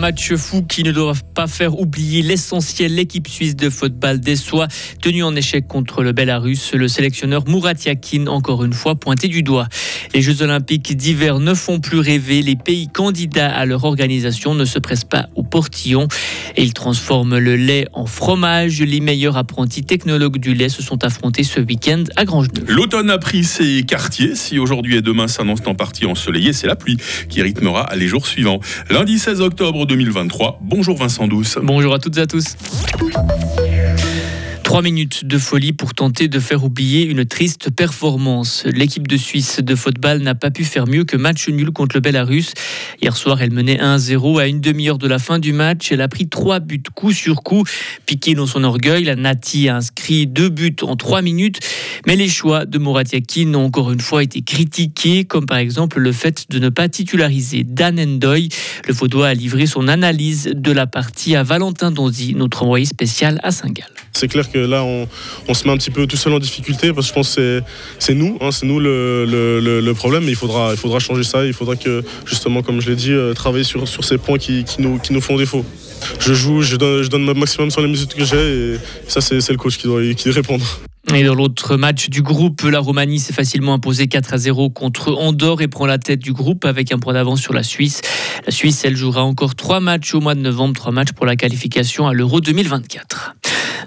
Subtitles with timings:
[0.00, 2.94] match fou qui ne doit pas faire oublier l'essentiel.
[2.94, 4.66] L'équipe suisse de football Soies,
[5.02, 9.42] tenue en échec contre le Belarus, le sélectionneur Murat Yakin, encore une fois pointé du
[9.42, 9.68] doigt.
[10.14, 12.40] Les Jeux Olympiques d'hiver ne font plus rêver.
[12.40, 16.08] Les pays candidats à leur organisation ne se pressent pas portillon
[16.56, 18.80] et ils transforment le lait en fromage.
[18.80, 22.64] Les meilleurs apprentis technologues du lait se sont affrontés ce week-end à Grangeneuve.
[22.68, 24.34] L'automne a pris ses quartiers.
[24.34, 26.96] Si aujourd'hui et demain s'annoncent en partie ensoleillé, c'est la pluie
[27.28, 28.60] qui rythmera les jours suivants.
[28.88, 30.60] Lundi 16 octobre 2023.
[30.62, 31.58] Bonjour Vincent Douce.
[31.62, 32.56] Bonjour à toutes et à tous.
[34.70, 38.62] Trois minutes de folie pour tenter de faire oublier une triste performance.
[38.72, 42.00] L'équipe de Suisse de football n'a pas pu faire mieux que match nul contre le
[42.00, 42.52] Belarus.
[43.02, 45.90] Hier soir, elle menait 1-0 à une demi-heure de la fin du match.
[45.90, 47.64] Elle a pris trois buts coup sur coup.
[48.06, 51.58] Piqué dans son orgueil, la Nati a inscrit deux buts en trois minutes.
[52.06, 55.98] Mais les choix de Morat Yakin ont encore une fois été critiqués, comme par exemple
[55.98, 58.48] le fait de ne pas titulariser Dan Endoy.
[58.86, 63.40] Le Vaudois a livré son analyse de la partie à Valentin Donzi, notre envoyé spécial
[63.42, 63.90] à Saint-Gall.
[64.12, 67.06] C'est clair que là, on, se met un petit peu tout seul en difficulté parce
[67.06, 67.62] que je pense que
[67.98, 70.24] c'est nous, hein, c'est nous le, problème.
[70.24, 71.44] Mais il faudra, il faudra changer ça.
[71.44, 74.64] Il faudra que, justement, comme je l'ai dit, euh, travailler sur, sur ces points qui,
[74.78, 75.64] nous, qui nous font défaut.
[76.18, 79.50] Je joue, je donne, je donne maximum sur les mesures que j'ai et ça, c'est
[79.50, 80.80] le coach qui doit, qui doit répondre.
[81.14, 85.12] Et dans l'autre match du groupe, la Roumanie s'est facilement imposée 4 à 0 contre
[85.14, 88.00] Andorre et prend la tête du groupe avec un point d'avance sur la Suisse.
[88.46, 91.36] La Suisse, elle jouera encore trois matchs au mois de novembre, trois matchs pour la
[91.36, 93.34] qualification à l'Euro 2024.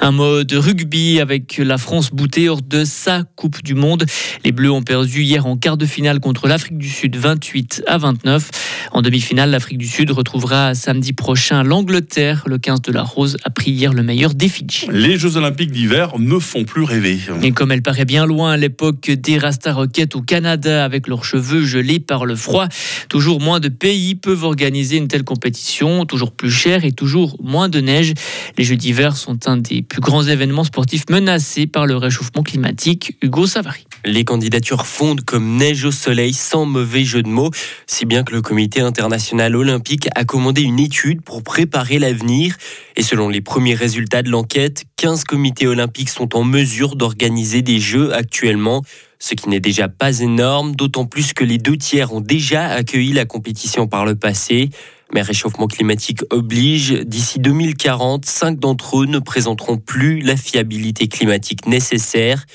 [0.03, 4.05] Un mode rugby avec la France boutée hors de sa Coupe du Monde.
[4.43, 7.97] Les Bleus ont perdu hier en quart de finale contre l'Afrique du Sud 28 à
[7.99, 8.49] 29.
[8.91, 12.43] En demi-finale, l'Afrique du Sud retrouvera samedi prochain l'Angleterre.
[12.47, 14.87] Le 15 de la Rose a pris hier le meilleur des Fidji.
[14.91, 17.17] Les Jeux Olympiques d'hiver ne font plus rêver.
[17.41, 21.23] Et comme elle paraît bien loin à l'époque des Rasta Rockets au Canada avec leurs
[21.23, 22.67] cheveux gelés par le froid,
[23.07, 27.69] toujours moins de pays peuvent organiser une telle compétition, toujours plus cher et toujours moins
[27.69, 28.13] de neige.
[28.57, 33.17] Les Jeux d'hiver sont un des plus grands événements sportifs menacés par le réchauffement climatique.
[33.21, 33.85] Hugo Savary.
[34.05, 37.51] Les candidatures fondent comme neige au soleil sans mauvais jeu de mots,
[37.87, 42.55] si bien que le comité international olympique a commandé une étude pour préparer l'avenir.
[42.95, 47.79] Et selon les premiers résultats de l'enquête, 15 comités olympiques sont en mesure d'organiser des
[47.79, 48.83] Jeux actuellement,
[49.19, 53.13] ce qui n'est déjà pas énorme, d'autant plus que les deux tiers ont déjà accueilli
[53.13, 54.69] la compétition par le passé.
[55.13, 61.67] Mais réchauffement climatique oblige, d'ici 2040, cinq d'entre eux ne présenteront plus la fiabilité climatique
[61.67, 62.45] nécessaire.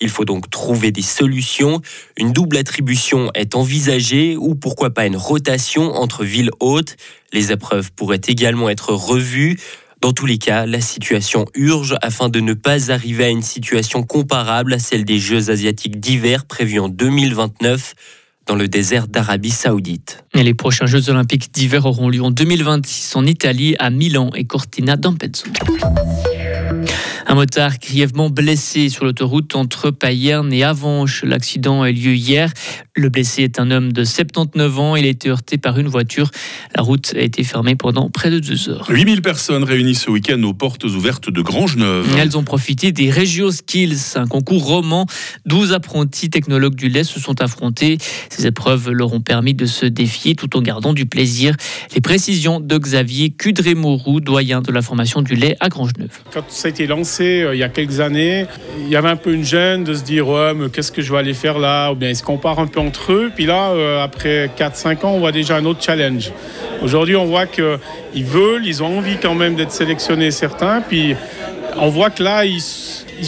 [0.00, 1.80] Il faut donc trouver des solutions.
[2.16, 6.96] Une double attribution est envisagée ou pourquoi pas une rotation entre villes hautes.
[7.32, 9.58] Les épreuves pourraient également être revues.
[10.00, 14.04] Dans tous les cas, la situation urge afin de ne pas arriver à une situation
[14.04, 17.94] comparable à celle des Jeux asiatiques d'hiver prévus en 2029
[18.48, 20.24] dans le désert d'Arabie Saoudite.
[20.34, 24.44] Et les prochains Jeux olympiques d'hiver auront lieu en 2026 en Italie, à Milan et
[24.44, 25.44] Cortina d'Ampezzo.
[27.30, 31.22] Un motard grièvement blessé sur l'autoroute entre Payerne et Avanches.
[31.24, 32.50] L'accident a eu lieu hier.
[32.96, 34.96] Le blessé est un homme de 79 ans.
[34.96, 36.30] Il a été heurté par une voiture.
[36.74, 38.86] La route a été fermée pendant près de deux heures.
[38.88, 42.08] 8000 personnes réunies ce week-end aux portes ouvertes de Grangeneuve.
[42.18, 45.06] Elles ont profité des Regio Skills, un concours roman.
[45.44, 47.98] 12 apprentis technologues du lait se sont affrontés.
[48.30, 51.54] Ces épreuves leur ont permis de se défier tout en gardant du plaisir.
[51.94, 56.22] Les précisions de Xavier Cudré-Mourou, doyen de la formation du lait à Grangeneuve.
[56.32, 58.46] Quand ça a été lancé, euh, il y a quelques années,
[58.78, 61.18] il y avait un peu une gêne de se dire mais qu'est-ce que je vais
[61.18, 61.90] aller faire là?
[61.90, 63.30] Ou bien ils se comparent un peu entre eux.
[63.34, 66.32] Puis là, euh, après 4-5 ans, on voit déjà un autre challenge.
[66.82, 70.80] Aujourd'hui, on voit qu'ils veulent, ils ont envie quand même d'être sélectionnés certains.
[70.80, 71.14] Puis
[71.76, 72.62] on voit que là, ils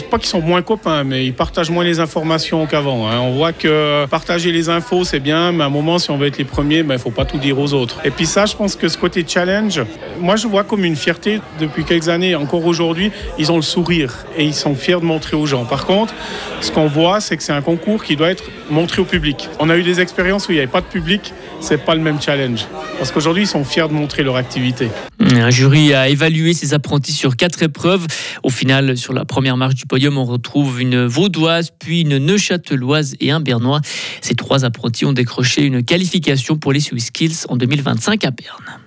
[0.09, 3.07] pas qu'ils sont moins copains, mais ils partagent moins les informations qu'avant.
[3.07, 3.19] Hein.
[3.19, 6.27] On voit que partager les infos, c'est bien, mais à un moment, si on veut
[6.27, 7.99] être les premiers, il ben, ne faut pas tout dire aux autres.
[8.03, 9.81] Et puis ça, je pense que ce côté challenge,
[10.19, 12.35] moi, je vois comme une fierté depuis quelques années.
[12.35, 15.65] Encore aujourd'hui, ils ont le sourire et ils sont fiers de montrer aux gens.
[15.65, 16.13] Par contre,
[16.61, 19.49] ce qu'on voit, c'est que c'est un concours qui doit être montré au public.
[19.59, 22.01] On a eu des expériences où il n'y avait pas de public, c'est pas le
[22.01, 22.65] même challenge.
[22.97, 24.89] Parce qu'aujourd'hui, ils sont fiers de montrer leur activité.
[25.33, 28.05] Un jury a évalué ses apprentis sur quatre épreuves.
[28.43, 33.15] Au final, sur la première marche du podium, on retrouve une vaudoise, puis une neuchâteloise
[33.19, 33.81] et un bernois.
[34.21, 38.79] Ces trois apprentis ont décroché une qualification pour les Swiss Skills en 2025 à Berne.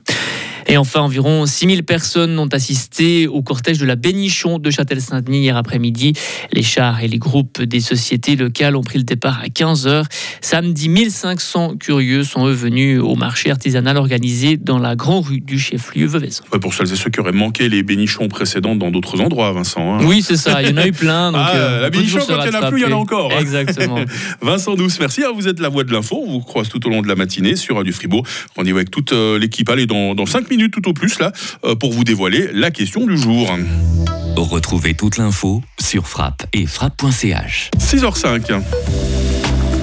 [0.66, 5.56] Et enfin, environ 6000 personnes ont assisté au cortège de la Bénichon de Châtel-Saint-Denis hier
[5.56, 6.14] après-midi.
[6.52, 10.05] Les chars et les groupes des sociétés locales ont pris le départ à 15h.
[10.40, 15.58] Samedi, 1500 curieux sont eux venus au marché artisanal organisé dans la grande rue du
[15.58, 16.44] chef-lieu Veuvaison.
[16.61, 19.94] pour celles et ceux qui auraient manqué les Bénichons précédentes dans d'autres endroits, Vincent.
[19.94, 20.05] Hein.
[20.05, 20.62] Oui, c'est ça.
[20.62, 21.32] Il y en a eu plein.
[21.32, 23.00] Donc, ah, euh, la Bénichon, quand il n'y en a plus, il y en a
[23.00, 23.32] encore.
[23.32, 23.40] Hein.
[23.40, 23.99] Exactement.
[24.40, 25.22] Vincent Douce, merci.
[25.34, 26.22] Vous êtes la voix de l'info.
[26.26, 28.25] On vous croise tout au long de la matinée sur Radio Fribourg.
[28.56, 29.69] Rendez-vous avec toute euh, l'équipe.
[29.69, 31.33] Allez, dans, dans 5 minutes minutes tout au plus là
[31.65, 33.51] euh, pour vous dévoiler la question du jour.
[34.37, 37.71] Retrouvez toute l'info sur frappe et frappe.ch.
[37.79, 39.24] 6h05.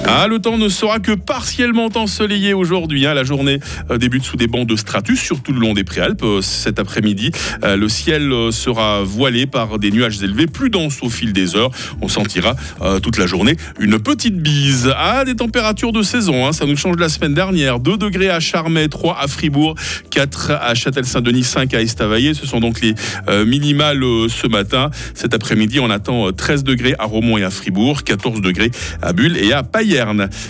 [0.04, 3.06] Ah, le temps ne sera que partiellement ensoleillé aujourd'hui.
[3.06, 3.14] Hein.
[3.14, 3.60] La journée
[3.90, 6.22] euh, débute sous des bancs de stratus, surtout le long des préalpes.
[6.24, 7.30] Euh, cet après-midi,
[7.64, 11.70] euh, le ciel sera voilé par des nuages élevés, plus denses au fil des heures.
[12.00, 12.54] On sentira
[13.02, 14.92] toute la journée une petite bise.
[14.96, 16.46] Ah, des températures de saison.
[16.46, 16.52] hein.
[16.52, 17.78] Ça nous change de la semaine dernière.
[17.78, 19.76] 2 degrés à Charmey, 3 à Fribourg,
[20.10, 22.34] 4 à Châtel-Saint-Denis, 5 à Estavayer.
[22.34, 22.94] Ce sont donc les
[23.28, 24.90] euh, minimales ce matin.
[25.14, 28.70] Cet après-midi, on attend euh, 13 degrés à Romont et à Fribourg, 14 degrés
[29.00, 29.62] à Bulle et à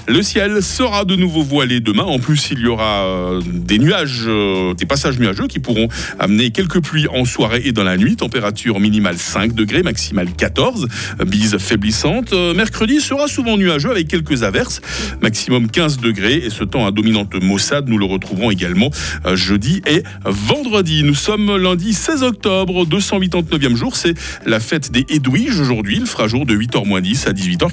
[0.07, 2.05] Le ciel sera de nouveau voilé demain.
[2.05, 5.89] En plus, il y aura euh, des nuages, euh, des passages nuageux qui pourront
[6.21, 8.15] amener quelques pluies en soirée et dans la nuit.
[8.15, 10.87] Température minimale 5 degrés, maximale 14.
[11.21, 12.33] Euh, Bise faiblissante.
[12.33, 14.81] Euh, Mercredi sera souvent nuageux avec quelques averses.
[15.23, 16.37] Maximum 15 degrés.
[16.37, 18.91] Et ce temps à dominante maussade, nous le retrouverons également
[19.35, 21.03] jeudi et vendredi.
[21.03, 23.97] Nous sommes lundi 16 octobre, 289e jour.
[23.97, 24.15] C'est
[24.47, 25.97] la fête des Edwiges aujourd'hui.
[26.01, 27.71] Il fera jour de 8h moins 10 à 18h.